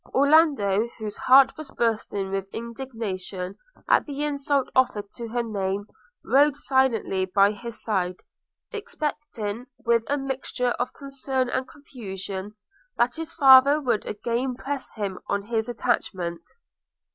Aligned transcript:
Orlando, 0.15 0.87
whose 0.97 1.15
heart 1.15 1.55
was 1.57 1.69
bursting 1.69 2.31
with 2.31 2.47
indignation 2.51 3.59
at 3.87 4.07
the 4.07 4.23
insult 4.23 4.67
offered 4.75 5.11
to 5.11 5.27
her 5.27 5.43
name, 5.43 5.85
rode 6.25 6.55
silently 6.57 7.25
by 7.27 7.51
his 7.51 7.83
side, 7.83 8.23
expecting, 8.71 9.67
with 9.85 10.01
a 10.07 10.17
mixture 10.17 10.71
of 10.79 10.91
concern 10.91 11.49
and 11.49 11.67
confusion, 11.67 12.55
that 12.97 13.15
his 13.15 13.31
father 13.31 13.79
would 13.79 14.03
again 14.07 14.55
press 14.55 14.89
him 14.95 15.19
on 15.27 15.43
his 15.43 15.69
attachment. 15.69 16.41